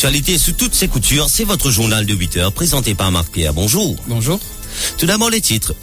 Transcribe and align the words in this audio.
L'actualité 0.00 0.38
sous 0.38 0.52
toutes 0.52 0.76
ses 0.76 0.86
coutures, 0.86 1.28
c'est 1.28 1.42
votre 1.42 1.72
journal 1.72 2.06
de 2.06 2.14
8 2.14 2.36
heures 2.36 2.52
présenté 2.52 2.94
par 2.94 3.10
Marc 3.10 3.32
Pierre. 3.32 3.52
Bonjour. 3.52 3.96
Bonjour. 4.06 4.38
Tout 4.96 5.06
d'abord 5.06 5.28
les 5.28 5.40
titres. 5.40 5.74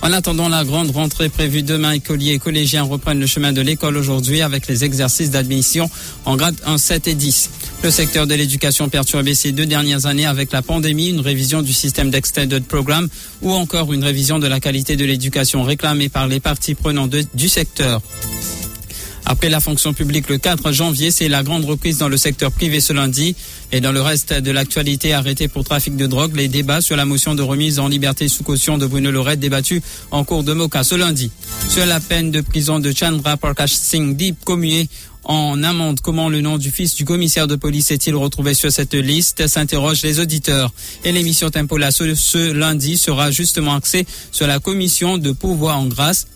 En 0.00 0.14
attendant 0.14 0.48
la 0.48 0.64
grande 0.64 0.92
rentrée 0.92 1.28
prévue 1.28 1.62
demain, 1.62 1.92
écoliers 1.92 2.32
et 2.32 2.38
collégiens 2.38 2.84
reprennent 2.84 3.20
le 3.20 3.26
chemin 3.26 3.52
de 3.52 3.60
l'école 3.60 3.98
aujourd'hui 3.98 4.40
avec 4.40 4.66
les 4.66 4.82
exercices 4.82 5.28
d'admission 5.28 5.90
en 6.24 6.36
grade 6.36 6.56
1, 6.64 6.78
7 6.78 7.08
et 7.08 7.14
10. 7.14 7.50
Le 7.82 7.90
secteur 7.90 8.26
de 8.26 8.34
l'éducation 8.34 8.88
perturbé 8.88 9.34
ces 9.34 9.52
deux 9.52 9.66
dernières 9.66 10.06
années 10.06 10.24
avec 10.24 10.52
la 10.52 10.62
pandémie, 10.62 11.10
une 11.10 11.20
révision 11.20 11.60
du 11.60 11.74
système 11.74 12.10
d'extended 12.10 12.64
programme 12.64 13.10
ou 13.42 13.52
encore 13.52 13.92
une 13.92 14.04
révision 14.04 14.38
de 14.38 14.46
la 14.46 14.58
qualité 14.58 14.96
de 14.96 15.04
l'éducation 15.04 15.64
réclamée 15.64 16.08
par 16.08 16.28
les 16.28 16.40
parties 16.40 16.74
prenantes 16.74 17.14
du 17.34 17.50
secteur. 17.50 18.00
Après 19.30 19.48
la 19.48 19.60
fonction 19.60 19.94
publique 19.94 20.28
le 20.28 20.38
4 20.38 20.72
janvier, 20.72 21.12
c'est 21.12 21.28
la 21.28 21.44
grande 21.44 21.64
reprise 21.64 21.98
dans 21.98 22.08
le 22.08 22.16
secteur 22.16 22.50
privé 22.50 22.80
ce 22.80 22.92
lundi. 22.92 23.36
Et 23.70 23.80
dans 23.80 23.92
le 23.92 24.02
reste 24.02 24.32
de 24.32 24.50
l'actualité, 24.50 25.12
arrêté 25.12 25.46
pour 25.46 25.62
trafic 25.62 25.94
de 25.94 26.08
drogue, 26.08 26.34
les 26.34 26.48
débats 26.48 26.80
sur 26.80 26.96
la 26.96 27.04
motion 27.04 27.36
de 27.36 27.42
remise 27.42 27.78
en 27.78 27.86
liberté 27.86 28.26
sous 28.26 28.42
caution 28.42 28.76
de 28.76 28.86
Bruno 28.88 29.12
Lorette 29.12 29.38
débattu 29.38 29.82
en 30.10 30.24
cours 30.24 30.42
de 30.42 30.52
Moka 30.52 30.82
ce 30.82 30.96
lundi. 30.96 31.30
Sur 31.68 31.86
la 31.86 32.00
peine 32.00 32.32
de 32.32 32.40
prison 32.40 32.80
de 32.80 32.90
Chandra 32.90 33.36
Parkash 33.36 33.70
Singh 33.70 34.16
Deep 34.16 34.44
commuée 34.44 34.88
en 35.22 35.62
amende. 35.62 36.00
Comment 36.00 36.28
le 36.28 36.40
nom 36.40 36.58
du 36.58 36.72
fils 36.72 36.96
du 36.96 37.04
commissaire 37.04 37.46
de 37.46 37.54
police 37.54 37.92
est-il 37.92 38.16
retrouvé 38.16 38.54
sur 38.54 38.72
cette 38.72 38.94
liste 38.94 39.46
s'interrogent 39.46 40.02
les 40.02 40.18
auditeurs. 40.18 40.72
Et 41.04 41.12
l'émission 41.12 41.50
Tempola 41.50 41.92
ce, 41.92 42.16
ce 42.16 42.50
lundi 42.50 42.98
sera 42.98 43.30
justement 43.30 43.76
axée 43.76 44.06
sur 44.32 44.48
la 44.48 44.58
commission 44.58 45.18
de 45.18 45.30
pouvoir 45.30 45.78
en 45.78 45.86
grâce 45.86 46.26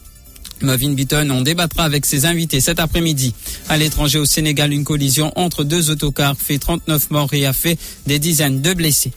Mavin 0.60 0.92
Beaton, 0.92 1.28
on 1.30 1.42
débattra 1.42 1.84
avec 1.84 2.06
ses 2.06 2.26
invités 2.26 2.60
cet 2.60 2.80
après-midi. 2.80 3.34
À 3.68 3.76
l'étranger 3.76 4.18
au 4.18 4.24
Sénégal, 4.24 4.72
une 4.72 4.84
collision 4.84 5.32
entre 5.36 5.64
deux 5.64 5.90
autocars 5.90 6.36
fait 6.38 6.58
39 6.58 7.10
morts 7.10 7.34
et 7.34 7.46
a 7.46 7.52
fait 7.52 7.78
des 8.06 8.18
dizaines 8.18 8.60
de 8.60 8.74
blessés. 8.74 9.12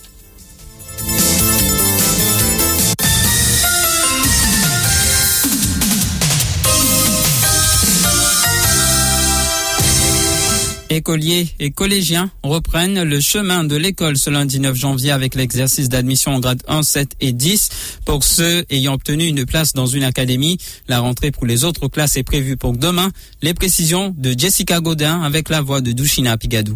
Écoliers 10.97 11.47
et 11.59 11.69
collégiens 11.69 12.31
reprennent 12.41 13.03
le 13.03 13.19
chemin 13.19 13.63
de 13.63 13.75
l'école 13.75 14.17
ce 14.17 14.31
lundi 14.31 14.59
9 14.59 14.75
janvier 14.75 15.11
avec 15.11 15.35
l'exercice 15.35 15.89
d'admission 15.89 16.31
en 16.33 16.39
grade 16.39 16.63
1, 16.67 16.81
7 16.81 17.11
et 17.21 17.33
10. 17.33 17.69
Pour 18.03 18.23
ceux 18.23 18.65
ayant 18.71 18.95
obtenu 18.95 19.25
une 19.25 19.45
place 19.45 19.73
dans 19.73 19.85
une 19.85 20.03
académie, 20.03 20.57
la 20.87 20.99
rentrée 20.99 21.29
pour 21.29 21.45
les 21.45 21.65
autres 21.65 21.87
classes 21.87 22.17
est 22.17 22.23
prévue 22.23 22.57
pour 22.57 22.73
demain. 22.73 23.11
Les 23.43 23.53
précisions 23.53 24.15
de 24.17 24.33
Jessica 24.35 24.79
Godin 24.79 25.21
avec 25.21 25.49
la 25.49 25.61
voix 25.61 25.81
de 25.81 25.91
Douchina 25.91 26.35
Pigadou. 26.35 26.75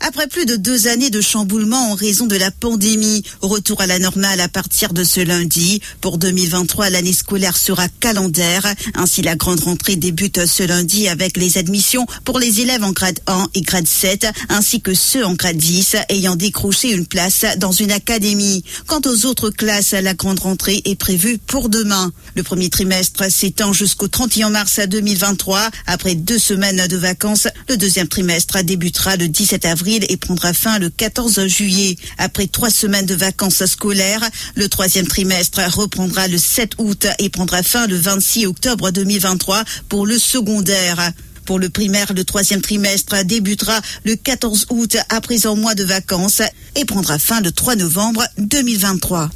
Après 0.00 0.26
plus 0.26 0.44
de 0.44 0.56
deux 0.56 0.88
années 0.88 1.10
de 1.10 1.20
chamboulement 1.20 1.90
en 1.90 1.94
raison 1.94 2.26
de 2.26 2.36
la 2.36 2.50
pandémie, 2.50 3.22
retour 3.40 3.80
à 3.80 3.86
la 3.86 3.98
normale 3.98 4.40
à 4.40 4.48
partir 4.48 4.92
de 4.92 5.04
ce 5.04 5.20
lundi. 5.20 5.80
Pour 6.00 6.18
2023, 6.18 6.90
l'année 6.90 7.12
scolaire 7.12 7.56
sera 7.56 7.88
calendaire. 7.88 8.74
Ainsi, 8.94 9.22
la 9.22 9.36
grande 9.36 9.60
rentrée 9.60 9.96
débute 9.96 10.44
ce 10.46 10.62
lundi 10.62 11.08
avec 11.08 11.36
les 11.36 11.56
admissions 11.58 12.06
pour 12.24 12.38
les 12.38 12.60
élèves 12.60 12.84
en 12.84 12.92
grade 12.92 13.20
1 13.26 13.48
et 13.54 13.62
grade 13.62 13.86
7, 13.86 14.26
ainsi 14.50 14.80
que 14.80 14.94
ceux 14.94 15.24
en 15.24 15.34
grade 15.34 15.56
10 15.56 15.96
ayant 16.10 16.36
décroché 16.36 16.92
une 16.92 17.06
place 17.06 17.44
dans 17.56 17.72
une 17.72 17.90
académie. 17.90 18.64
Quant 18.86 19.00
aux 19.06 19.24
autres 19.24 19.50
classes, 19.50 19.92
la 19.92 20.14
grande 20.14 20.40
rentrée 20.40 20.82
est 20.84 20.96
prévue 20.96 21.38
pour 21.38 21.68
demain. 21.68 22.12
Le 22.34 22.42
premier 22.42 22.68
trimestre 22.68 23.30
s'étend 23.30 23.72
jusqu'au 23.72 24.08
31 24.08 24.50
mars 24.50 24.78
2023. 24.78 25.70
Après 25.86 26.14
deux 26.14 26.38
semaines 26.38 26.86
de 26.86 26.96
vacances, 26.96 27.48
le 27.68 27.76
deuxième 27.76 28.08
trimestre 28.08 28.62
débutera 28.62 29.16
le 29.16 29.28
17 29.28 29.64
avril 29.64 29.85
et 29.86 30.16
prendra 30.16 30.52
fin 30.52 30.78
le 30.78 30.90
14 30.90 31.46
juillet. 31.46 31.96
Après 32.18 32.46
trois 32.46 32.70
semaines 32.70 33.06
de 33.06 33.14
vacances 33.14 33.64
scolaires, 33.66 34.28
le 34.54 34.68
troisième 34.68 35.06
trimestre 35.06 35.60
reprendra 35.72 36.28
le 36.28 36.38
7 36.38 36.72
août 36.78 37.06
et 37.18 37.28
prendra 37.30 37.62
fin 37.62 37.86
le 37.86 37.96
26 37.96 38.46
octobre 38.46 38.90
2023 38.90 39.64
pour 39.88 40.06
le 40.06 40.18
secondaire. 40.18 41.12
Pour 41.44 41.60
le 41.60 41.68
primaire, 41.68 42.12
le 42.12 42.24
troisième 42.24 42.60
trimestre 42.60 43.24
débutera 43.24 43.80
le 44.04 44.16
14 44.16 44.66
août 44.70 44.96
après 45.08 45.46
un 45.46 45.54
mois 45.54 45.76
de 45.76 45.84
vacances 45.84 46.42
et 46.74 46.84
prendra 46.84 47.18
fin 47.18 47.40
le 47.40 47.52
3 47.52 47.76
novembre 47.76 48.24
2023. 48.38 49.30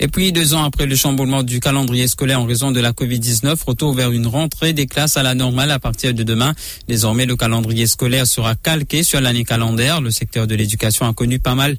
Et 0.00 0.06
puis, 0.06 0.30
deux 0.30 0.54
ans 0.54 0.62
après 0.62 0.86
le 0.86 0.94
chamboulement 0.94 1.42
du 1.42 1.58
calendrier 1.58 2.06
scolaire 2.06 2.40
en 2.40 2.44
raison 2.44 2.70
de 2.70 2.80
la 2.80 2.92
Covid-19, 2.92 3.56
retour 3.66 3.94
vers 3.94 4.12
une 4.12 4.28
rentrée 4.28 4.72
des 4.72 4.86
classes 4.86 5.16
à 5.16 5.24
la 5.24 5.34
normale 5.34 5.72
à 5.72 5.80
partir 5.80 6.14
de 6.14 6.22
demain. 6.22 6.54
Désormais, 6.86 7.26
le 7.26 7.34
calendrier 7.34 7.86
scolaire 7.86 8.26
sera 8.26 8.54
calqué 8.54 9.02
sur 9.02 9.20
l'année 9.20 9.44
calendaire. 9.44 10.00
Le 10.00 10.10
secteur 10.10 10.46
de 10.46 10.54
l'éducation 10.54 11.06
a 11.06 11.12
connu 11.12 11.40
pas 11.40 11.56
mal 11.56 11.76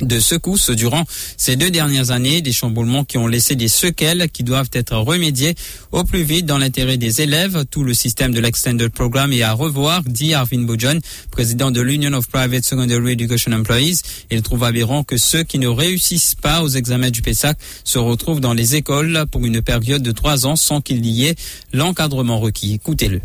de 0.00 0.18
secousses 0.18 0.70
durant 0.70 1.04
ces 1.36 1.56
deux 1.56 1.70
dernières 1.70 2.10
années, 2.10 2.42
des 2.42 2.52
chamboulements 2.52 3.04
qui 3.04 3.18
ont 3.18 3.26
laissé 3.26 3.54
des 3.56 3.68
séquelles 3.68 4.28
qui 4.30 4.44
doivent 4.44 4.70
être 4.72 4.96
remédiées 4.96 5.54
au 5.92 6.04
plus 6.04 6.22
vite 6.22 6.46
dans 6.46 6.58
l'intérêt 6.58 6.96
des 6.96 7.20
élèves. 7.20 7.64
Tout 7.70 7.84
le 7.84 7.94
système 7.94 8.32
de 8.32 8.40
l'Extended 8.40 8.90
Programme 8.90 9.32
est 9.32 9.42
à 9.42 9.52
revoir, 9.52 10.02
dit 10.04 10.34
Arvin 10.34 10.62
Bojan, 10.62 10.98
président 11.30 11.70
de 11.70 11.80
l'Union 11.80 12.12
of 12.12 12.28
Private 12.28 12.64
Secondary 12.64 13.12
Education 13.12 13.52
Employees. 13.52 14.00
Il 14.30 14.42
trouve 14.42 14.64
aberrant 14.64 15.04
que 15.04 15.16
ceux 15.16 15.42
qui 15.42 15.58
ne 15.58 15.68
réussissent 15.68 16.34
pas 16.34 16.62
aux 16.62 16.68
examens 16.68 17.10
du 17.10 17.22
PESAC 17.22 17.58
se 17.84 17.98
retrouvent 17.98 18.40
dans 18.40 18.54
les 18.54 18.76
écoles 18.76 19.24
pour 19.30 19.44
une 19.44 19.62
période 19.62 20.02
de 20.02 20.12
trois 20.12 20.46
ans 20.46 20.56
sans 20.56 20.80
qu'il 20.80 21.04
y 21.06 21.26
ait 21.26 21.34
l'encadrement 21.72 22.38
requis. 22.38 22.74
Écoutez-le. 22.74 23.20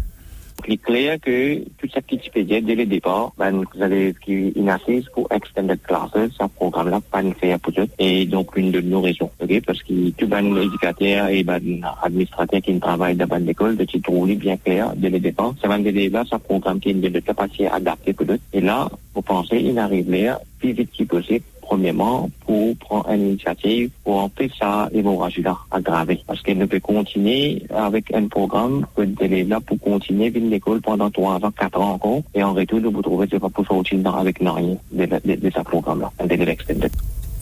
li 0.69 0.77
kler 0.81 1.19
ke 1.23 1.35
tout 1.79 1.91
sa 1.93 2.01
ki 2.01 2.17
ti 2.21 2.31
peye 2.33 2.61
de 2.61 2.75
le 2.77 2.85
depan, 2.89 3.31
ban 3.39 3.55
nou 3.59 3.79
zale 3.79 3.99
ki 4.23 4.37
inasis 4.59 5.07
pou 5.13 5.29
extended 5.35 5.81
classes, 5.87 6.33
sa 6.37 6.47
program 6.59 6.91
la 6.93 7.01
pan 7.13 7.31
fey 7.39 7.55
apotot, 7.55 7.91
e 8.01 8.25
donk 8.31 8.55
l'un 8.57 8.71
de 8.73 8.81
nou 8.85 9.03
rezon, 9.05 9.31
ok, 9.39 9.55
paski 9.67 9.97
tout 10.17 10.31
ban 10.31 10.47
nou 10.47 10.63
edikater 10.65 11.29
e 11.31 11.43
ban 11.47 11.65
administrater 12.07 12.63
ki 12.65 12.77
n'travay 12.77 13.17
da 13.19 13.29
ban 13.29 13.47
l'ekol, 13.47 13.77
de 13.79 13.87
ti 13.89 14.01
trou 14.05 14.25
li 14.29 14.37
bien 14.41 14.59
kler 14.65 14.93
de 14.99 15.13
le 15.13 15.21
depan, 15.23 15.55
sa 15.61 15.71
ban 15.71 15.85
de 15.85 15.93
le 15.93 16.09
depan 16.09 16.29
sa 16.29 16.41
program 16.41 16.81
ki 16.83 16.95
n'de 16.95 17.13
de 17.15 17.23
kapasye 17.25 17.71
adapte 17.79 18.15
apotot, 18.15 18.41
e 18.51 18.63
la, 18.65 18.83
pou 19.13 19.25
panse, 19.25 19.57
inarive 19.57 20.11
le, 20.11 20.37
pi 20.61 20.73
vit 20.77 20.91
ki 20.91 21.07
posib, 21.09 21.45
premièrement, 21.65 22.29
pour 22.45 22.75
prendre 22.77 23.09
une 23.11 23.29
initiative 23.29 23.89
pour 24.03 24.19
empêcher 24.21 24.53
ça 24.59 24.89
hémorragie 24.93 25.41
là 25.41 25.57
aggraver. 25.71 26.21
Parce 26.27 26.41
qu'elle 26.41 26.57
ne 26.57 26.65
peut 26.65 26.79
continuer 26.79 27.63
avec 27.75 28.13
un 28.13 28.27
programme 28.27 28.85
que 28.95 29.01
est 29.23 29.43
là 29.43 29.59
pour 29.59 29.79
continuer 29.79 30.31
à 30.35 30.39
l'école 30.39 30.81
pendant 30.81 31.09
3 31.09 31.43
ans, 31.43 31.51
4 31.51 31.79
ans 31.79 31.93
encore. 31.93 32.21
Et 32.33 32.43
en 32.43 32.53
retour, 32.53 32.79
vous 32.79 33.01
trouvez 33.01 33.27
c'est 33.29 33.39
pas 33.39 33.49
pour 33.49 33.65
sortir 33.65 34.15
avec 34.15 34.39
rien 34.39 34.77
de, 34.91 35.05
de, 35.05 35.35
de 35.35 35.51
ce 35.55 35.61
programme-là, 35.61 36.11
un 36.19 36.27
délai 36.27 36.51
extended. 36.51 36.91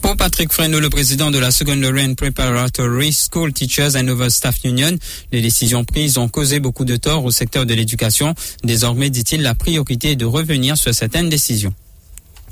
Pour 0.04 0.16
Patrick 0.18 0.52
Fresno, 0.52 0.80
le 0.80 0.90
président 0.90 1.30
de 1.30 1.38
la 1.38 1.50
Secondary 1.50 2.04
and 2.04 2.14
Preparatory 2.14 3.10
School 3.12 3.54
Teachers 3.54 3.96
and 3.96 4.08
Other 4.08 4.30
Staff 4.30 4.62
Union, 4.62 4.98
les 5.32 5.40
décisions 5.40 5.84
prises 5.84 6.18
ont 6.18 6.28
causé 6.28 6.60
beaucoup 6.60 6.84
de 6.84 6.96
tort 6.96 7.24
au 7.24 7.30
secteur 7.30 7.64
de 7.64 7.72
l'éducation. 7.72 8.34
Désormais, 8.64 9.08
dit-il, 9.08 9.40
la 9.40 9.54
priorité 9.54 10.10
est 10.10 10.16
de 10.16 10.26
revenir 10.26 10.76
sur 10.76 10.92
certaines 10.92 11.30
décisions. 11.30 11.72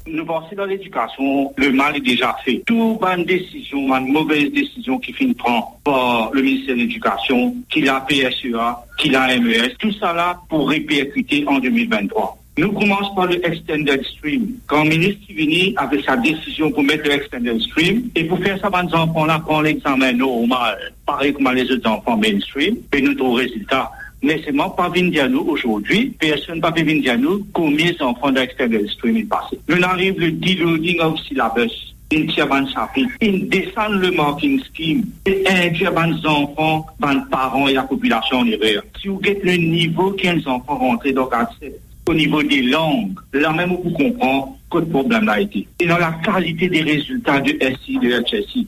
Nou 0.06 0.26
panse 0.26 0.56
dan 0.58 0.66
l'edikasyon, 0.66 1.52
le 1.62 1.70
mal 1.78 1.94
e 1.94 2.02
deja 2.02 2.32
fe. 2.42 2.56
Tou 2.66 2.96
ban 2.98 3.22
desisyon, 3.28 3.86
ban 3.92 4.08
mouvez 4.10 4.50
desisyon 4.50 4.98
ki 5.04 5.14
fin 5.14 5.32
pran 5.38 5.62
por 5.86 6.34
le 6.34 6.42
ministère 6.42 6.74
de 6.74 6.82
l'edikasyon, 6.82 7.54
ki 7.70 7.84
la 7.86 8.00
PSEA, 8.08 8.68
ki 8.98 9.12
la 9.14 9.28
MES, 9.38 9.78
tout 9.78 9.94
sa 10.00 10.10
la 10.16 10.32
pou 10.50 10.66
reperkite 10.70 11.44
en 11.46 11.62
2023. 11.62 12.32
Nou 12.58 12.74
koumanse 12.76 13.14
par 13.16 13.30
le 13.30 13.38
extended 13.48 14.02
stream. 14.04 14.50
Kan 14.68 14.90
ministre 14.90 15.22
ki 15.24 15.38
vini 15.38 15.60
avè 15.80 16.02
sa 16.04 16.19
desisyon 16.20 16.74
pou 16.74 16.84
mette 16.84 17.06
le 17.08 17.14
extended 17.14 17.62
stream, 17.64 18.02
e 18.12 18.26
pou 18.26 18.42
fè 18.42 18.58
sa 18.60 18.69
ban 18.74 18.90
zanpon 18.92 19.30
la 19.30 19.38
pran 19.46 19.62
l'examen 19.64 20.19
normal, 20.19 20.82
pare 21.08 21.30
kouman 21.32 21.56
les 21.56 21.70
autres 21.70 21.94
enfants 21.94 22.20
mainstream, 22.20 22.82
pe 22.90 23.00
nou 23.00 23.16
tou 23.16 23.38
rezultat. 23.38 24.01
mais 24.22 24.40
c'est 24.44 24.52
moi 24.52 24.74
pas 24.76 24.88
venu 24.88 25.10
dire 25.10 25.28
nous 25.28 25.40
aujourd'hui, 25.40 26.14
personne 26.18 26.60
pas 26.60 26.70
venu 26.70 27.00
dire 27.00 27.18
nous 27.18 27.46
combien 27.52 27.92
d'enfants 27.98 28.30
d'extérieur 28.30 28.88
streaming 28.90 29.26
passé. 29.26 29.58
On 29.68 29.82
arrive 29.82 30.18
le 30.18 30.32
deloading 30.32 31.00
of 31.00 31.19
syllabus. 31.20 31.92
in 32.12 32.26
tia 32.28 32.46
ban 32.46 32.66
chapit, 32.66 33.08
in 33.20 33.48
desan 33.48 34.00
le 34.00 34.10
marking 34.12 34.60
scheme, 34.64 35.04
in 35.26 35.72
tia 35.72 35.90
ban 35.90 36.12
zanfon, 36.20 36.84
ban 37.00 37.24
paran 37.30 37.69
e 37.69 37.72
la 37.72 37.84
populasyon 37.84 38.44
en 38.44 38.52
erreur. 38.52 38.84
Si 39.00 39.08
ou 39.08 39.20
get 39.22 39.42
le 39.44 39.56
nivou 39.56 40.12
ken 40.20 40.40
zanfon 40.44 40.80
rentre 40.82 41.12
do 41.16 41.25
katsep, 41.32 41.78
au 42.08 42.14
nivou 42.14 42.42
de 42.42 42.60
lang, 42.68 43.16
la 43.32 43.52
mèm 43.56 43.72
ou 43.72 43.82
pou 43.86 43.96
kompran 43.96 44.52
kote 44.72 44.90
problem 44.92 45.28
la 45.28 45.40
ete. 45.40 45.64
E 45.80 45.88
nan 45.88 46.02
la 46.02 46.12
kalite 46.25 46.68
de 46.72 46.84
rezultat 46.84 47.48
de 47.48 47.56
SI, 47.78 47.98
de 48.02 48.20
HSI. 48.20 48.66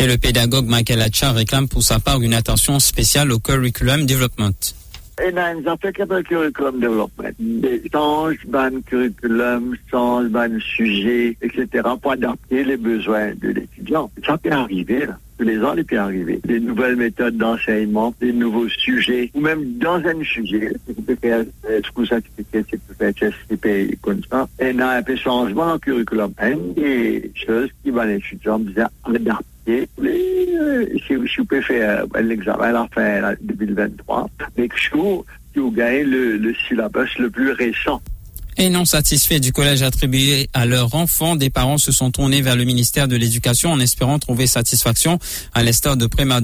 Et 0.00 0.06
le 0.06 0.16
pédagogue 0.16 0.66
Michael 0.68 1.02
Hatcha 1.02 1.32
réclame 1.32 1.66
pour 1.66 1.82
sa 1.82 1.98
part 1.98 2.22
une 2.22 2.32
attention 2.32 2.78
spéciale 2.78 3.32
au 3.32 3.40
curriculum 3.40 4.06
development. 4.06 4.54
Et 5.20 5.32
là, 5.32 5.52
nous 5.54 5.66
avons 5.66 5.76
fait 5.76 5.98
le 5.98 6.22
curriculum 6.22 6.78
development. 6.78 7.34
Change 7.92 8.36
ban 8.46 8.80
curriculum, 8.86 9.74
change 9.90 10.28
ban 10.28 10.50
sujet, 10.76 11.36
etc. 11.42 11.66
pour 12.00 12.12
adapter 12.12 12.62
les 12.62 12.76
besoins 12.76 13.32
de 13.42 13.48
l'étudiant. 13.48 14.08
Ça 14.24 14.38
peut 14.38 14.52
arriver, 14.52 15.06
là. 15.06 15.18
tous 15.36 15.44
les 15.44 15.58
ans, 15.64 15.74
et 15.74 15.82
puis 15.82 15.96
arriver. 15.96 16.38
Des 16.44 16.60
nouvelles 16.60 16.94
méthodes 16.94 17.36
d'enseignement, 17.36 18.14
des 18.20 18.32
nouveaux 18.32 18.68
sujets, 18.68 19.32
ou 19.34 19.40
même 19.40 19.78
dans 19.78 19.96
un 19.96 20.22
sujet, 20.22 20.74
tu 20.86 20.94
peux 20.94 21.16
faire 21.16 21.44
ça, 22.08 22.20
tu 22.20 22.30
peux 22.46 22.94
faire 22.94 23.12
CSCP 23.14 23.98
comme 24.00 24.20
ça, 24.30 24.46
et 24.60 24.72
on 24.76 24.78
a 24.78 24.98
un 24.98 25.02
peu 25.02 25.16
changement 25.16 25.72
le 25.72 25.78
curriculum. 25.80 26.32
Une 26.40 26.74
des 26.74 27.32
choses 27.34 27.70
qui 27.82 27.90
va 27.90 28.06
les 28.06 28.16
étudiants 28.16 28.60
bien 28.60 28.88
adapter 29.04 29.44
si, 29.68 31.14
vous 31.14 31.44
pouvez 31.44 31.62
faire 31.62 32.04
l'examen 32.20 32.64
à 32.64 32.72
la 32.72 32.88
fin 32.92 33.34
2023, 33.40 34.30
mais 34.56 34.68
que 34.68 35.60
vous 35.60 35.70
gagnez 35.70 36.04
le 36.04 36.54
syllabus 36.66 37.18
le 37.18 37.30
plus 37.30 37.52
récent. 37.52 38.00
Et 38.60 38.70
non 38.70 38.84
satisfaits 38.84 39.38
du 39.38 39.52
collège 39.52 39.82
attribué 39.82 40.50
à 40.52 40.66
leur 40.66 40.96
enfant, 40.96 41.36
des 41.36 41.48
parents 41.48 41.78
se 41.78 41.92
sont 41.92 42.10
tournés 42.10 42.42
vers 42.42 42.56
le 42.56 42.64
ministère 42.64 43.06
de 43.06 43.14
l'Éducation 43.14 43.70
en 43.70 43.78
espérant 43.78 44.18
trouver 44.18 44.48
satisfaction. 44.48 45.20
À 45.54 45.62
l'instar 45.62 45.96
de 45.96 46.06
Prema 46.06 46.40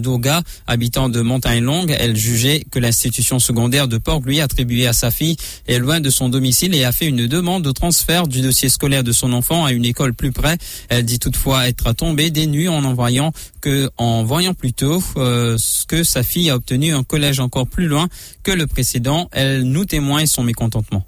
habitant 0.69 1.09
de 1.09 1.21
Montagne 1.23 1.65
Longue, 1.65 1.93
elle 1.99 2.15
jugeait 2.15 2.63
que 2.71 2.79
l'institution 2.79 3.41
secondaire 3.41 3.89
de 3.89 3.99
Port 3.99 4.21
lui 4.21 4.41
attribuée 4.41 4.87
à 4.87 4.93
sa 4.93 5.11
fille 5.11 5.37
est 5.67 5.81
loin 5.81 5.99
de 5.99 6.09
son 6.09 6.29
domicile 6.29 6.73
et 6.77 6.85
a 6.85 6.93
fait 6.93 7.07
une 7.07 7.27
demande 7.27 7.65
de 7.65 7.73
transfert 7.73 8.29
du 8.29 8.43
dossier 8.43 8.69
scolaire 8.69 9.03
de 9.03 9.11
son 9.11 9.33
enfant 9.33 9.65
à 9.65 9.73
une 9.73 9.85
école 9.85 10.15
plus 10.15 10.31
près. 10.31 10.57
Elle 10.91 11.05
dit 11.05 11.19
toutefois 11.19 11.67
être 11.67 11.93
tombée 11.95 12.31
des 12.31 12.47
nues 12.47 12.69
en 12.69 12.85
en 12.85 12.95
voyant 12.95 13.33
que, 13.61 13.91
en 13.97 14.23
voyant 14.23 14.55
plutôt 14.55 15.03
euh, 15.17 15.59
que 15.89 16.05
sa 16.05 16.23
fille 16.23 16.49
a 16.49 16.55
obtenu 16.55 16.95
un 16.95 17.03
collège 17.03 17.41
encore 17.41 17.67
plus 17.67 17.89
loin 17.89 18.07
que 18.45 18.53
le 18.53 18.69
précédent. 18.69 19.29
Elle 19.33 19.65
nous 19.65 19.85
témoigne 19.85 20.27
son 20.27 20.45
mécontentement. 20.45 21.05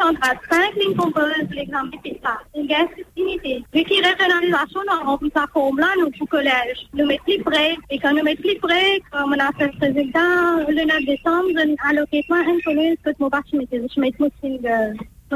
Centrale 0.00 0.38
5 0.50 0.74
lignes 0.76 0.94
l'examen 1.54 1.90
de 1.90 1.98
PISA. 1.98 2.38
Une 2.54 2.66
régionalisation, 4.00 4.80
nous 4.86 5.04
remplit 5.04 5.30
sa 5.34 5.46
forme 5.52 5.78
là, 5.78 5.88
nous, 5.98 6.10
au 6.20 6.26
collège. 6.26 6.88
Nous 6.94 7.06
mettons 7.06 7.24
plus 7.24 7.42
près. 7.42 7.76
Et 7.90 7.98
quand 7.98 8.14
nous 8.14 8.22
mettons 8.22 8.42
plus 8.42 8.56
près, 8.56 9.00
comme 9.12 9.34
on 9.34 9.38
a 9.38 9.52
fait 9.52 9.70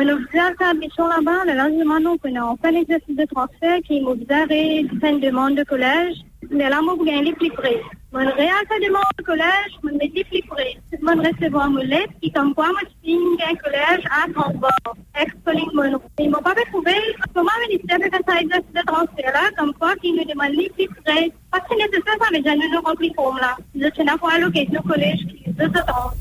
le 0.03 0.15
résultat, 0.15 0.51
le 0.61 0.75
9 0.75 0.81
décembre, 0.81 1.13
allocation 1.13 1.13
une 1.13 1.29
commune, 1.29 1.39
que 1.39 1.39
mon 1.39 1.45
parti 1.45 1.45
mettait. 1.45 1.45
Je 1.45 1.45
mets 1.45 1.45
mon 1.45 1.45
single. 1.45 1.45
When 1.45 1.45
nous 1.45 1.45
faisons 1.45 1.45
là-bas, 1.45 1.45
le 1.47 1.55
lendemain, 1.55 2.01
nous, 2.01 2.19
on 2.43 2.57
fait 2.57 2.73
l'exercice 2.73 3.17
de 3.17 3.25
transfert 3.27 3.81
qui 3.83 4.01
nous 4.01 4.17
fait 4.27 5.11
une 5.11 5.21
demande 5.21 5.55
de 5.57 5.65
collège. 5.65 6.17
Mais 6.51 6.69
là, 6.69 6.81
moi, 6.83 6.95
vous 6.99 7.05
gagnez 7.05 7.33
plus 7.33 7.51
près. 7.51 7.81
Mon 8.13 8.21
réalité 8.21 8.75
demande 8.87 9.03
au 9.19 9.25
collège, 9.25 9.73
me 9.83 9.93
mets 9.93 10.09
plus 10.09 10.43
près. 10.43 10.77
Mon 11.01 11.21
recevoir 11.23 11.71
mon 11.71 11.83
lettre 11.83 12.13
qui, 12.23 12.31
comme 12.31 12.55
quoi, 12.55 12.69
moi, 12.69 12.81
je 12.83 13.09
signe 13.09 13.37
un 13.43 13.55
collège 13.57 14.05
à 14.11 14.31
transport. 14.33 14.97
Expoling 15.21 15.71
mon 15.75 16.01
Ils 16.19 16.31
m'ont 16.31 16.39
pas 16.39 16.55
trouvé 16.71 16.95
comment 17.35 17.51
le 17.63 17.69
ministère 17.69 17.99
peut 17.99 18.11
faire 18.11 18.21
ça 18.27 18.41
exercice 18.41 18.73
de 18.73 18.83
transfert 18.87 19.33
là, 19.33 19.51
comme 19.57 19.75
quoi, 19.75 19.95
qui 19.97 20.13
nous 20.13 20.25
demande 20.25 20.55
plus 20.77 20.89
près. 21.05 21.33
Parce 21.51 21.69
que 21.69 21.75
nécessaire, 21.75 22.15
ça, 22.21 22.29
mais 22.33 22.43
j'ai 22.45 22.57
nous 22.57 22.81
rempli 22.85 23.13
forme 23.15 23.39
là. 23.39 23.57
Je 23.75 23.89
tiens 23.89 24.07
à 24.07 24.17
voir 24.17 24.39
l'occasion 24.39 24.83
collège 24.83 25.27
qui 25.27 25.51
de 25.51 25.65
ce 25.65 25.87
temps. 25.87 26.13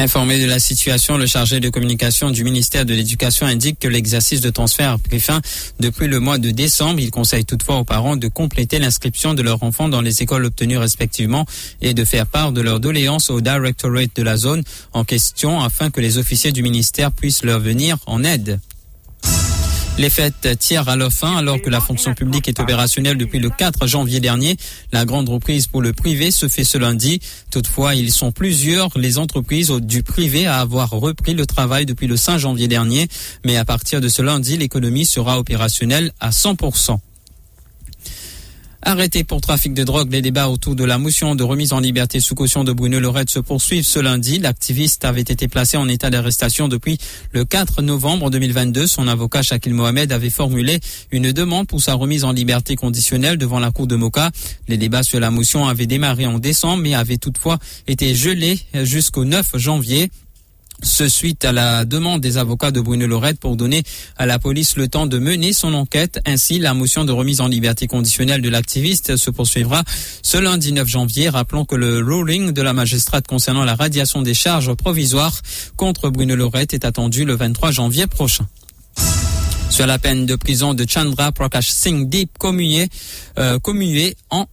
Informé 0.00 0.38
de 0.38 0.46
la 0.46 0.60
situation, 0.60 1.18
le 1.18 1.26
chargé 1.26 1.58
de 1.58 1.70
communication 1.70 2.30
du 2.30 2.44
ministère 2.44 2.86
de 2.86 2.94
l'Éducation 2.94 3.46
indique 3.46 3.80
que 3.80 3.88
l'exercice 3.88 4.40
de 4.40 4.48
transfert 4.48 4.92
a 4.92 4.98
pris 4.98 5.18
fin 5.18 5.40
depuis 5.80 6.06
le 6.06 6.20
mois 6.20 6.38
de 6.38 6.52
décembre. 6.52 7.00
Il 7.00 7.10
conseille 7.10 7.44
toutefois 7.44 7.78
aux 7.78 7.84
parents 7.84 8.14
de 8.14 8.28
compléter 8.28 8.78
l'inscription 8.78 9.34
de 9.34 9.42
leurs 9.42 9.60
enfants 9.64 9.88
dans 9.88 10.00
les 10.00 10.22
écoles 10.22 10.44
obtenues 10.44 10.78
respectivement 10.78 11.46
et 11.82 11.94
de 11.94 12.04
faire 12.04 12.28
part 12.28 12.52
de 12.52 12.60
leur 12.60 12.78
doléance 12.78 13.28
au 13.28 13.40
directorate 13.40 14.14
de 14.14 14.22
la 14.22 14.36
zone 14.36 14.62
en 14.92 15.02
question 15.02 15.60
afin 15.60 15.90
que 15.90 16.00
les 16.00 16.16
officiers 16.16 16.52
du 16.52 16.62
ministère 16.62 17.10
puissent 17.10 17.42
leur 17.42 17.58
venir 17.58 17.96
en 18.06 18.22
aide. 18.22 18.60
Les 19.98 20.10
fêtes 20.10 20.56
tirent 20.60 20.88
à 20.88 20.94
leur 20.94 21.12
fin 21.12 21.36
alors 21.36 21.60
que 21.60 21.70
la 21.70 21.80
fonction 21.80 22.14
publique 22.14 22.46
est 22.46 22.60
opérationnelle 22.60 23.18
depuis 23.18 23.40
le 23.40 23.50
4 23.50 23.88
janvier 23.88 24.20
dernier. 24.20 24.56
La 24.92 25.04
grande 25.04 25.28
reprise 25.28 25.66
pour 25.66 25.82
le 25.82 25.92
privé 25.92 26.30
se 26.30 26.46
fait 26.46 26.62
ce 26.62 26.78
lundi. 26.78 27.18
Toutefois, 27.50 27.96
ils 27.96 28.12
sont 28.12 28.30
plusieurs 28.30 28.96
les 28.96 29.18
entreprises 29.18 29.72
du 29.72 30.04
privé 30.04 30.46
à 30.46 30.60
avoir 30.60 30.90
repris 30.90 31.34
le 31.34 31.46
travail 31.46 31.84
depuis 31.84 32.06
le 32.06 32.16
5 32.16 32.38
janvier 32.38 32.68
dernier. 32.68 33.08
Mais 33.44 33.56
à 33.56 33.64
partir 33.64 34.00
de 34.00 34.08
ce 34.08 34.22
lundi, 34.22 34.56
l'économie 34.56 35.04
sera 35.04 35.36
opérationnelle 35.36 36.12
à 36.20 36.30
100%. 36.30 37.00
Arrêté 38.82 39.24
pour 39.24 39.40
trafic 39.40 39.74
de 39.74 39.82
drogue, 39.82 40.12
les 40.12 40.22
débats 40.22 40.48
autour 40.48 40.76
de 40.76 40.84
la 40.84 40.98
motion 40.98 41.34
de 41.34 41.42
remise 41.42 41.72
en 41.72 41.80
liberté 41.80 42.20
sous 42.20 42.36
caution 42.36 42.62
de 42.62 42.72
Bruno 42.72 43.00
Lorette 43.00 43.28
se 43.28 43.40
poursuivent 43.40 43.84
ce 43.84 43.98
lundi. 43.98 44.38
L'activiste 44.38 45.04
avait 45.04 45.20
été 45.20 45.48
placé 45.48 45.76
en 45.76 45.88
état 45.88 46.10
d'arrestation 46.10 46.68
depuis 46.68 46.96
le 47.32 47.44
4 47.44 47.82
novembre 47.82 48.30
2022. 48.30 48.86
Son 48.86 49.08
avocat 49.08 49.42
Shakil 49.42 49.74
Mohamed 49.74 50.12
avait 50.12 50.30
formulé 50.30 50.78
une 51.10 51.32
demande 51.32 51.66
pour 51.66 51.82
sa 51.82 51.94
remise 51.94 52.22
en 52.22 52.30
liberté 52.30 52.76
conditionnelle 52.76 53.36
devant 53.36 53.58
la 53.58 53.72
cour 53.72 53.88
de 53.88 53.96
Moka. 53.96 54.30
Les 54.68 54.76
débats 54.76 55.02
sur 55.02 55.18
la 55.18 55.32
motion 55.32 55.66
avaient 55.66 55.86
démarré 55.86 56.26
en 56.26 56.38
décembre 56.38 56.84
mais 56.84 56.94
avaient 56.94 57.18
toutefois 57.18 57.58
été 57.88 58.14
gelés 58.14 58.60
jusqu'au 58.84 59.24
9 59.24 59.58
janvier. 59.58 60.08
Ce 60.82 61.08
suite 61.08 61.44
à 61.44 61.52
la 61.52 61.84
demande 61.84 62.20
des 62.20 62.38
avocats 62.38 62.70
de 62.70 62.80
Bruno 62.80 63.06
Lorette 63.06 63.40
pour 63.40 63.56
donner 63.56 63.82
à 64.16 64.26
la 64.26 64.38
police 64.38 64.76
le 64.76 64.88
temps 64.88 65.06
de 65.06 65.18
mener 65.18 65.52
son 65.52 65.74
enquête. 65.74 66.20
Ainsi, 66.24 66.58
la 66.58 66.72
motion 66.72 67.04
de 67.04 67.12
remise 67.12 67.40
en 67.40 67.48
liberté 67.48 67.86
conditionnelle 67.86 68.42
de 68.42 68.48
l'activiste 68.48 69.16
se 69.16 69.30
poursuivra 69.30 69.82
ce 70.22 70.38
lundi 70.38 70.72
9 70.72 70.86
janvier. 70.86 71.28
Rappelons 71.28 71.64
que 71.64 71.74
le 71.74 71.98
ruling 71.98 72.52
de 72.52 72.62
la 72.62 72.72
magistrate 72.72 73.26
concernant 73.26 73.64
la 73.64 73.74
radiation 73.74 74.22
des 74.22 74.34
charges 74.34 74.72
provisoires 74.74 75.40
contre 75.76 76.10
Bruno 76.10 76.36
Lorette 76.36 76.74
est 76.74 76.84
attendu 76.84 77.24
le 77.24 77.34
23 77.34 77.72
janvier 77.72 78.06
prochain 78.06 78.46
sur 79.70 79.86
la 79.86 79.98
peine 79.98 80.26
de 80.26 80.34
prison 80.34 80.74
de 80.74 80.84
Chandra 80.88 81.30
Prakash 81.30 81.68
Singh 81.68 82.08
Deep 82.08 82.38
commué, 82.38 82.88
euh, 83.38 83.58
en 84.30 84.46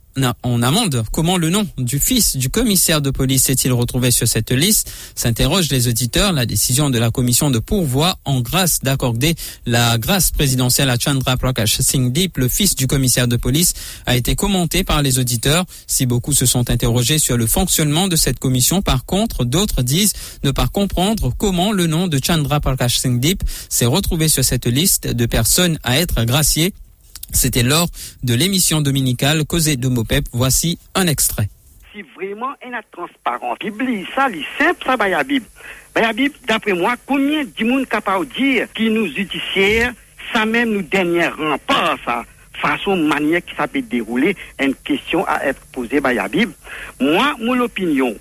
en 0.44 0.62
amende. 0.62 1.04
Comment 1.12 1.38
le 1.38 1.50
nom 1.50 1.68
du 1.78 2.00
fils 2.00 2.38
du 2.38 2.50
commissaire 2.50 3.02
de 3.02 3.10
police 3.10 3.44
s'est-il 3.44 3.74
retrouvé 3.74 4.12
sur 4.12 4.28
cette 4.28 4.52
liste 4.52 4.92
S'interrogent 5.16 5.70
les 5.70 5.88
auditeurs. 5.88 6.32
La 6.32 6.46
décision 6.46 6.90
de 6.90 6.98
la 6.98 7.12
commission 7.12 7.52
de 7.52 7.60
pourvoi 7.60 8.18
en 8.26 8.42
grâce 8.42 8.80
d'accorder 8.80 9.36
la 9.66 9.98
grâce 9.98 10.32
présidentielle 10.32 10.90
à 10.90 10.98
Chandra 10.98 11.38
Prakash 11.38 11.80
Singh 11.80 12.12
Deep, 12.12 12.38
le 12.38 12.48
fils 12.48 12.76
du 12.76 12.88
commissaire 12.88 13.28
de 13.28 13.36
police, 13.36 13.74
a 14.06 14.16
été 14.16 14.36
commentée 14.36 14.84
par 14.84 15.02
les 15.02 15.20
auditeurs. 15.20 15.66
Si 15.88 16.06
beaucoup 16.06 16.34
se 16.34 16.46
sont 16.46 16.70
interrogés 16.70 17.20
sur 17.20 17.38
le 17.38 17.48
fonctionnement 17.48 18.08
de 18.08 18.16
cette 18.16 18.40
commission, 18.40 18.82
par 18.82 19.06
contre, 19.06 19.46
d'autres 19.46 19.82
disent 19.82 20.14
ne 20.44 20.52
pas 20.52 20.68
comprendre 20.68 21.34
comment 21.38 21.72
le 21.72 21.88
nom 21.88 22.08
de 22.08 22.20
Chandra 22.24 22.60
Prakash 22.60 22.98
Singh 22.98 23.20
Deep 23.20 23.44
s'est 23.70 23.86
retrouvé 23.86 24.30
sur 24.30 24.44
cette 24.44 24.68
liste 24.68 25.08
de 25.08 25.26
personnes 25.26 25.78
à 25.84 26.00
être 26.00 26.24
graciées 26.24 26.74
c'était 27.32 27.64
lors 27.64 27.88
de 28.24 28.34
l'émission 28.34 28.82
dominicale 28.82 29.46
Causée 29.46 29.78
de 29.78 29.88
Mopep. 29.88 30.26
Voici 30.32 30.80
un 30.94 31.08
extrait. 31.08 31.50
Si 31.94 32.02
vraiment 32.16 32.54
elle 32.62 32.74
est 32.74 32.92
transparente, 32.92 33.60
ça, 34.16 34.28
c'est 34.32 34.64
simple, 34.64 34.84
ça, 34.86 34.98
bah, 34.98 35.24
Bible. 35.24 35.46
Bah, 35.94 36.14
Bible, 36.14 36.36
d'après 36.48 36.74
moi, 36.74 36.96
combien 37.06 37.44
de 37.44 37.66
monde 37.66 37.88
capable 37.88 38.28
de 38.28 38.34
dire 38.34 38.68
qui 38.74 38.90
nous 38.90 39.08
judiciaire, 39.08 39.94
ça 40.34 40.46
même 40.46 40.72
nous 40.72 40.82
dernier 40.82 41.28
rempart, 41.28 41.98
ça 42.06 42.26
façon 42.62 42.96
manière 42.96 43.44
qui 43.44 43.56
ça 43.56 43.68
peut 43.68 43.82
dérouler 43.82 44.36
une 44.60 44.76
question 44.76 45.26
à 45.28 45.46
être 45.46 45.62
posée 45.72 46.02
par 46.02 46.14
la 46.14 46.28
Bible. 46.28 46.54
Moi, 47.00 47.36
mon 47.40 47.60
opinion, 47.60 48.16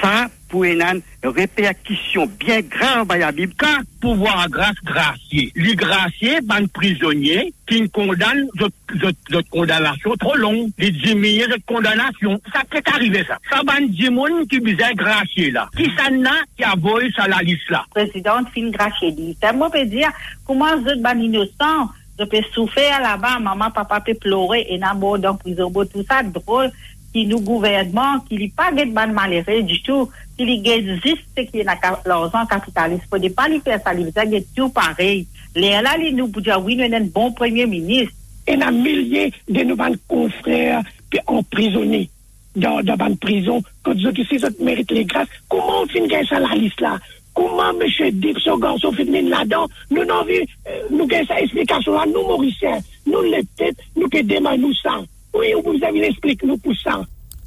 ça 0.00 0.28
pour 0.48 0.64
une 0.64 1.02
répercussion 1.22 2.26
bien 2.38 2.60
grave 2.60 3.10
à 3.10 3.18
la 3.18 3.32
Bible. 3.32 3.52
Quand 3.58 3.80
pouvoir 4.00 4.48
grâce 4.48 4.76
gracier, 4.84 5.52
les 5.56 5.74
gracier, 5.74 6.40
ban 6.42 6.66
prisonnier 6.72 7.52
qui 7.66 7.88
condamne 7.90 8.46
de, 8.54 9.40
condamnation 9.50 10.14
trop 10.16 10.36
longue, 10.36 10.70
les 10.78 10.90
diminuer 10.90 11.46
de 11.46 11.58
condamnation. 11.66 12.40
Ça 12.52 12.62
peut 12.70 12.82
arriver 12.92 13.24
ça. 13.26 13.38
Ça 13.50 13.62
ban 13.64 13.80
monde 14.12 14.46
qui 14.48 14.60
bizarre 14.60 14.94
gracier 14.94 15.50
là. 15.50 15.68
Qui 15.76 15.90
ça 15.96 16.10
n'a 16.10 16.30
qui 16.56 16.62
a 16.62 16.74
volé 16.76 17.10
ça 17.16 17.26
la 17.26 17.38
liste 17.38 17.68
là? 17.70 17.84
Président 17.90 18.44
fin 18.54 18.70
gracier 18.70 19.12
dit. 19.12 19.36
Ça 19.42 19.52
peut 19.52 19.86
dire 19.86 20.10
comment 20.46 20.76
je 20.86 21.00
ban 21.00 21.18
innocent? 21.18 21.88
Je 22.16 22.24
peux 22.24 22.42
souffrir 22.52 23.00
là-bas, 23.00 23.40
maman, 23.40 23.72
papa 23.72 24.00
peut 24.00 24.14
pleurer 24.14 24.66
et 24.68 24.78
n'a 24.78 24.94
dans 24.94 25.34
prison, 25.34 25.72
tout 25.72 26.04
ça 26.08 26.22
drôle 26.22 26.70
qui 27.14 27.26
nous 27.26 27.40
gouvernement, 27.40 28.18
qui 28.28 28.36
n'est 28.36 28.52
pas 28.54 28.72
de 28.72 28.90
ban 28.90 29.06
malheureux 29.06 29.62
du 29.62 29.80
tout, 29.82 30.10
qui 30.36 30.42
existe 30.42 31.22
qui 31.36 31.60
est 31.60 31.64
l'argent 31.64 32.44
capitaliste. 32.44 33.04
Il 33.12 33.22
ne 33.22 33.28
faut 33.28 33.34
pas 33.34 33.48
lui 33.48 33.60
faire 33.60 33.80
ça, 33.82 33.94
il 33.94 34.12
faut 34.12 34.46
tout 34.56 34.68
pareil. 34.70 35.26
Là, 35.54 35.96
nous 36.12 36.26
pour 36.26 36.42
dire 36.42 36.60
oui, 36.62 36.74
nous 36.74 36.82
sommes 36.82 36.94
un 36.94 37.00
bon 37.04 37.32
premier 37.32 37.66
ministre. 37.66 38.12
Et 38.46 38.60
a 38.60 38.70
milliers 38.70 39.32
de 39.48 39.62
nos 39.62 39.76
confrères 40.08 40.82
emprisonnés 41.26 42.10
dans, 42.56 42.82
dans 42.82 43.06
une 43.06 43.16
prison, 43.16 43.62
quand 43.82 43.94
ils 43.94 44.44
ont 44.44 44.48
méritent 44.60 44.90
les 44.90 45.04
grâces. 45.04 45.28
Comment 45.48 45.82
on 45.82 45.86
finit 45.86 46.08
ça 46.28 46.40
la 46.40 46.54
liste 46.56 46.80
là? 46.80 46.98
Comment 47.32 47.70
M. 47.70 48.10
Dip, 48.12 48.38
ce 48.38 48.60
garçon, 48.60 48.92
finit 48.92 49.22
là-dedans? 49.22 49.66
Nous 49.90 50.04
n'avons 50.04 50.24
vu, 50.24 50.44
euh, 50.68 50.82
nous 50.90 51.04
avons 51.04 51.26
cette 51.26 51.42
explication 51.42 51.92
là, 51.92 52.04
nous, 52.06 52.22
Mauriciens, 52.22 52.78
nous, 53.06 53.22
les 53.22 53.44
têtes, 53.56 53.78
nous, 53.96 54.08
que 54.08 54.22
demain, 54.22 54.56
nous, 54.56 54.74
ça. 54.74 55.00
Oui, 55.34 55.48
vous 55.64 55.78
avez 55.84 56.06
expliqué 56.06 56.46
nous 56.46 56.58
pour. 56.58 56.72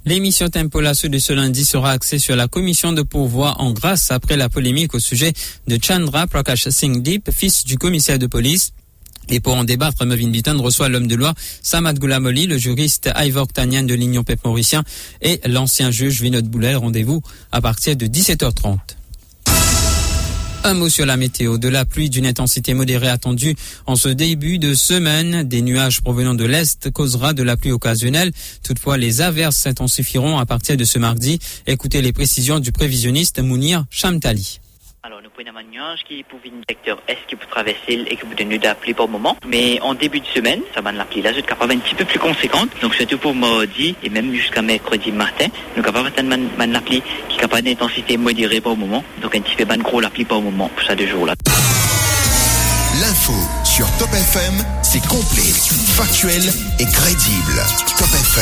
L'émission 0.06 0.48
Tempo 0.48 0.82
de 0.82 1.18
ce 1.20 1.34
lundi 1.34 1.66
sera 1.66 1.92
axée 1.92 2.18
sur 2.18 2.36
la 2.38 2.48
commission 2.48 2.94
de 2.94 3.02
pourvoi 3.02 3.56
en 3.60 3.74
grâce 3.74 4.10
après 4.10 4.38
la 4.38 4.48
polémique 4.48 4.94
au 4.94 5.00
sujet 5.00 5.34
de 5.68 5.78
Chandra 5.84 6.28
Prakash 6.28 6.70
Singh 6.70 7.02
Deep, 7.02 7.30
fils 7.32 7.66
du 7.66 7.78
commissaire 7.78 8.18
de 8.18 8.28
police. 8.28 8.72
Et 9.30 9.42
pour 9.42 9.56
en 9.56 9.66
débattre, 9.66 10.06
Mevin 10.06 10.30
Bitton 10.30 10.62
reçoit 10.62 10.88
l'homme 10.88 11.08
de 11.08 11.16
loi 11.16 11.34
Samad 11.62 12.00
Goulamoli, 12.00 12.48
le 12.48 12.58
juriste 12.58 13.10
Ivor 13.18 13.48
Tanyan 13.48 13.84
de 13.84 13.96
l'Union 13.96 14.24
Pep 14.24 14.40
Mauricien 14.46 14.84
et 15.22 15.42
l'ancien 15.46 15.92
juge 15.92 16.22
Vinod 16.22 16.48
Boulel. 16.48 16.78
Rendez-vous 16.78 17.22
à 17.52 17.60
partir 17.60 17.98
de 17.98 18.06
17h30. 18.06 18.97
Un 20.64 20.74
mot 20.74 20.90
sur 20.90 21.06
la 21.06 21.18
météo. 21.18 21.58
De 21.58 21.70
la 21.70 21.86
pluie 21.86 22.10
d'une 22.10 22.26
intensité 22.26 22.74
modérée 22.74 23.08
attendue 23.08 23.56
en 23.86 23.96
ce 23.96 24.10
début 24.10 24.60
de 24.60 24.74
semaine. 24.74 25.44
Des 25.44 25.62
nuages 25.62 26.02
provenant 26.02 26.36
de 26.36 26.46
l'Est 26.46 26.92
causera 26.92 27.34
de 27.34 27.44
la 27.44 27.56
pluie 27.56 27.72
occasionnelle. 27.72 28.32
Toutefois, 28.64 28.98
les 28.98 29.22
averses 29.22 29.58
s'intensifieront 29.58 30.38
à 30.38 30.46
partir 30.46 30.76
de 30.76 30.84
ce 30.84 31.00
mardi. 31.00 31.40
Écoutez 31.68 32.02
les 32.02 32.12
précisions 32.12 32.60
du 32.60 32.72
prévisionniste 32.72 33.40
Mounir 33.40 33.86
Chamtali. 33.90 34.60
Alors, 35.04 35.22
nous 35.22 35.30
prenons 35.30 35.56
un 35.56 35.64
nuage 35.64 36.04
qui 36.08 36.24
pour 36.24 36.40
une 36.44 36.64
secteur 36.68 36.98
est 37.08 37.18
qui 37.28 37.36
peut 37.36 37.46
traverser 37.50 38.04
et 38.10 38.18
qui 38.18 38.26
peut 38.26 38.58
la 38.64 38.76
pluie 38.76 38.94
pour 38.94 39.06
le 39.06 39.12
moment. 39.12 39.38
Mais 39.48 39.80
en 39.82 39.94
début 39.94 40.20
de 40.20 40.26
semaine, 40.26 40.62
ça 40.74 40.82
va 40.82 40.92
de 40.92 40.98
la 40.98 41.06
pluie 41.06 41.22
là, 41.22 41.32
capable 41.34 41.74
un 41.74 41.78
petit 41.78 41.96
peu 41.96 42.04
plus 42.04 42.20
conséquente. 42.20 42.70
Donc, 42.82 42.96
surtout 42.96 43.18
pour 43.20 43.36
mardi 43.36 43.96
et 44.04 44.10
même 44.10 44.34
jusqu'à 44.34 44.62
mercredi 44.62 45.12
matin, 45.12 45.48
nous 45.76 45.84
capable 45.84 46.12
de 46.12 46.74
la 46.74 46.82
pluie 46.82 47.04
qui 47.30 47.38
est 47.38 47.40
capable 47.40 47.64
d'intensité 47.64 48.18
modérée 48.18 48.60
pour 48.60 48.74
le 48.74 48.80
moment. 48.80 49.04
Donc, 49.22 49.36
un 49.36 49.42
petit 49.42 49.56
peu 49.56 49.66
de 49.66 49.84
gros 49.84 50.02
la 50.02 50.10
pluie 50.10 50.26
pour 50.26 50.38
le 50.38 50.46
moment, 50.46 50.70
pour 50.70 50.84
ça 50.84 50.96
deux 50.96 51.08
jours 51.08 51.28
là. 51.28 51.36
L'info 53.00 53.34
sur 53.64 53.86
Top 53.98 54.10
FM, 54.12 54.66
c'est 54.82 55.06
complet, 55.08 55.54
factuel 55.96 56.42
et 56.80 56.86
crédible. 56.86 57.62
Top 57.98 58.08
FM, 58.08 58.37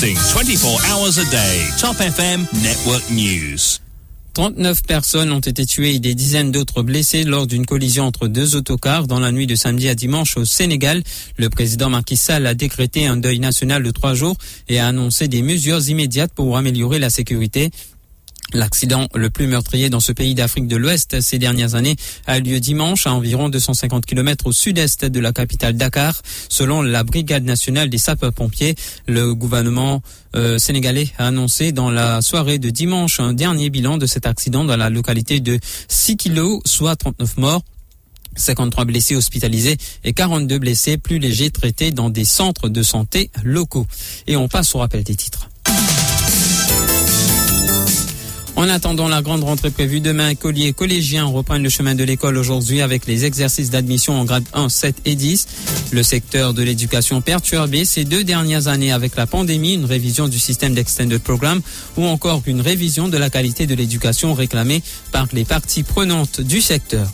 Broadcasting 0.00 0.16
24 0.16 0.80
hours 0.90 1.18
a 1.18 1.24
day. 1.30 1.68
Top 1.78 2.00
FM 2.00 2.46
Network 2.62 3.02
News. 3.10 3.80
39 4.32 4.82
personnes 4.84 5.30
ont 5.30 5.40
été 5.40 5.66
tuées 5.66 5.96
et 5.96 5.98
des 5.98 6.14
dizaines 6.14 6.50
d'autres 6.50 6.82
blessées 6.82 7.24
lors 7.24 7.46
d'une 7.46 7.66
collision 7.66 8.04
entre 8.04 8.26
deux 8.26 8.56
autocars 8.56 9.06
dans 9.06 9.20
la 9.20 9.30
nuit 9.30 9.46
de 9.46 9.54
samedi 9.54 9.88
à 9.88 9.94
dimanche 9.94 10.38
au 10.38 10.44
Sénégal. 10.46 11.02
Le 11.36 11.50
président 11.50 11.90
Macky 11.90 12.16
Sall 12.16 12.46
a 12.46 12.54
décrété 12.54 13.06
un 13.06 13.18
deuil 13.18 13.40
national 13.40 13.82
de 13.82 13.90
trois 13.90 14.14
jours 14.14 14.36
et 14.68 14.78
a 14.78 14.86
annoncé 14.86 15.28
des 15.28 15.42
mesures 15.42 15.86
immédiates 15.86 16.32
pour 16.32 16.56
améliorer 16.56 16.98
la 16.98 17.10
sécurité. 17.10 17.70
L'accident 18.52 19.08
le 19.14 19.30
plus 19.30 19.46
meurtrier 19.46 19.90
dans 19.90 20.00
ce 20.00 20.12
pays 20.12 20.34
d'Afrique 20.34 20.66
de 20.66 20.76
l'Ouest 20.76 21.20
ces 21.20 21.38
dernières 21.38 21.74
années 21.74 21.96
a 22.26 22.38
eu 22.38 22.42
lieu 22.42 22.60
dimanche 22.60 23.06
à 23.06 23.14
environ 23.14 23.48
250 23.48 24.04
km 24.06 24.46
au 24.46 24.52
sud-est 24.52 25.04
de 25.04 25.20
la 25.20 25.32
capitale 25.32 25.74
Dakar. 25.74 26.20
Selon 26.48 26.82
la 26.82 27.04
Brigade 27.04 27.44
nationale 27.44 27.88
des 27.90 27.98
sapeurs-pompiers, 27.98 28.74
le 29.06 29.34
gouvernement 29.34 30.02
euh, 30.34 30.58
sénégalais 30.58 31.08
a 31.18 31.28
annoncé 31.28 31.72
dans 31.72 31.90
la 31.90 32.22
soirée 32.22 32.58
de 32.58 32.70
dimanche 32.70 33.20
un 33.20 33.32
dernier 33.32 33.70
bilan 33.70 33.98
de 33.98 34.06
cet 34.06 34.26
accident 34.26 34.64
dans 34.64 34.76
la 34.76 34.90
localité 34.90 35.40
de 35.40 35.58
6 35.88 36.16
kilos, 36.16 36.60
soit 36.64 36.96
39 36.96 37.36
morts. 37.36 37.62
53 38.36 38.84
blessés 38.84 39.16
hospitalisés 39.16 39.76
et 40.04 40.12
42 40.12 40.58
blessés 40.58 40.98
plus 40.98 41.18
légers 41.18 41.50
traités 41.50 41.90
dans 41.90 42.10
des 42.10 42.24
centres 42.24 42.68
de 42.68 42.82
santé 42.82 43.30
locaux. 43.42 43.86
Et 44.28 44.36
on 44.36 44.48
passe 44.48 44.74
au 44.74 44.78
rappel 44.78 45.02
des 45.02 45.16
titres. 45.16 45.49
En 48.60 48.68
attendant 48.68 49.08
la 49.08 49.22
grande 49.22 49.42
rentrée 49.42 49.70
prévue 49.70 50.00
demain, 50.00 50.28
écoliers 50.28 50.66
et 50.66 50.72
collégiens 50.74 51.24
reprennent 51.24 51.62
le 51.62 51.70
chemin 51.70 51.94
de 51.94 52.04
l'école 52.04 52.36
aujourd'hui 52.36 52.82
avec 52.82 53.06
les 53.06 53.24
exercices 53.24 53.70
d'admission 53.70 54.20
en 54.20 54.26
grade 54.26 54.44
1, 54.52 54.68
7 54.68 54.96
et 55.06 55.14
10. 55.14 55.46
Le 55.92 56.02
secteur 56.02 56.52
de 56.52 56.62
l'éducation 56.62 57.22
perturbé 57.22 57.86
ces 57.86 58.04
deux 58.04 58.22
dernières 58.22 58.68
années 58.68 58.92
avec 58.92 59.16
la 59.16 59.26
pandémie, 59.26 59.72
une 59.72 59.86
révision 59.86 60.28
du 60.28 60.38
système 60.38 60.74
d'extended 60.74 61.22
programme 61.22 61.62
ou 61.96 62.04
encore 62.04 62.42
une 62.44 62.60
révision 62.60 63.08
de 63.08 63.16
la 63.16 63.30
qualité 63.30 63.66
de 63.66 63.74
l'éducation 63.74 64.34
réclamée 64.34 64.82
par 65.10 65.26
les 65.32 65.46
parties 65.46 65.82
prenantes 65.82 66.42
du 66.42 66.60
secteur. 66.60 67.10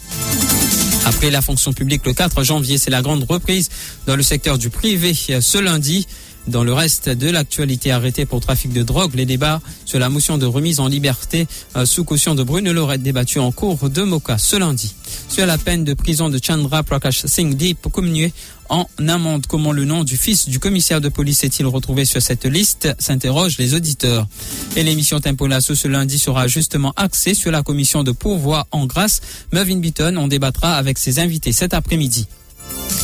Après 1.06 1.30
la 1.30 1.42
fonction 1.42 1.72
publique 1.72 2.04
le 2.04 2.12
4 2.12 2.42
janvier, 2.42 2.76
c'est 2.76 2.90
la 2.90 3.02
grande 3.02 3.24
reprise 3.28 3.68
dans 4.08 4.16
le 4.16 4.24
secteur 4.24 4.58
du 4.58 4.70
privé 4.70 5.14
ce 5.14 5.58
lundi. 5.58 6.08
Dans 6.48 6.62
le 6.62 6.72
reste 6.72 7.08
de 7.08 7.28
l'actualité 7.28 7.90
arrêtée 7.90 8.24
pour 8.24 8.40
trafic 8.40 8.72
de 8.72 8.84
drogue, 8.84 9.14
les 9.14 9.26
débats 9.26 9.60
sur 9.84 9.98
la 9.98 10.08
motion 10.08 10.38
de 10.38 10.46
remise 10.46 10.78
en 10.78 10.86
liberté 10.86 11.48
euh, 11.74 11.84
sous 11.84 12.04
caution 12.04 12.36
de 12.36 12.44
Bruno 12.44 12.72
Lorette 12.72 13.02
débattu 13.02 13.40
en 13.40 13.50
cours 13.50 13.90
de 13.90 14.02
Moka 14.02 14.38
ce 14.38 14.54
lundi. 14.56 14.94
Sur 15.28 15.44
la 15.44 15.58
peine 15.58 15.82
de 15.82 15.94
prison 15.94 16.28
de 16.28 16.38
Chandra 16.40 16.84
Prakash 16.84 17.26
Singh 17.26 17.56
Deep 17.56 17.88
communué 17.90 18.32
en 18.68 18.86
amende. 19.08 19.46
Comment 19.48 19.72
le 19.72 19.84
nom 19.84 20.04
du 20.04 20.16
fils 20.16 20.48
du 20.48 20.60
commissaire 20.60 21.00
de 21.00 21.08
police 21.08 21.42
est-il 21.42 21.66
retrouvé 21.66 22.04
sur 22.04 22.22
cette 22.22 22.44
liste 22.44 22.94
s'interrogent 23.00 23.58
les 23.58 23.74
auditeurs. 23.74 24.28
Et 24.76 24.84
l'émission 24.84 25.18
Tempo 25.18 25.48
Lasso 25.48 25.74
ce 25.74 25.88
lundi 25.88 26.18
sera 26.18 26.46
justement 26.46 26.92
axée 26.96 27.34
sur 27.34 27.50
la 27.50 27.64
commission 27.64 28.04
de 28.04 28.12
pourvoi 28.12 28.66
en 28.70 28.86
grâce. 28.86 29.20
Mervyn 29.52 29.78
Beaton 29.78 30.16
en 30.16 30.28
débattra 30.28 30.74
avec 30.74 30.98
ses 30.98 31.18
invités 31.18 31.52
cet 31.52 31.74
après-midi. 31.74 32.28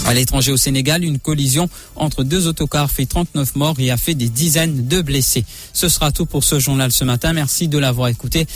À 0.07 0.15
l'étranger 0.15 0.51
au 0.53 0.57
Sénégal, 0.57 1.05
une 1.05 1.19
collision 1.19 1.71
entre 1.97 2.25
deux 2.25 2.47
autocars 2.49 2.91
fait 2.91 3.07
39 3.07 3.57
morts 3.57 3.77
et 3.79 3.91
a 3.91 3.97
fait 3.97 4.15
des 4.15 4.29
dizaines 4.29 4.89
de 4.89 5.01
blessés. 5.01 5.45
Ce 5.73 5.89
sera 5.89 6.11
tout 6.11 6.27
pour 6.27 6.45
ce 6.45 6.59
journal 6.59 6.91
ce 6.91 7.05
matin. 7.05 7.33
Merci 7.33 7.69
de 7.69 7.79
l'avoir 7.79 8.09
écouté. 8.09 8.47